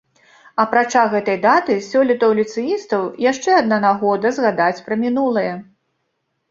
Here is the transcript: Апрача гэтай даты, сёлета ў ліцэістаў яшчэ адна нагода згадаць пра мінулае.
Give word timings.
Апрача 0.61 1.03
гэтай 1.11 1.37
даты, 1.43 1.75
сёлета 1.89 2.25
ў 2.31 2.39
ліцэістаў 2.39 3.03
яшчэ 3.31 3.49
адна 3.61 3.77
нагода 3.87 4.27
згадаць 4.41 4.83
пра 4.89 4.95
мінулае. 5.05 5.51